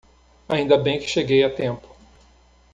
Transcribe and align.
Ainda 0.49 0.79
bem 0.79 0.97
que 0.99 1.07
cheguei 1.07 1.43
a 1.43 1.53
tempo. 1.55 1.87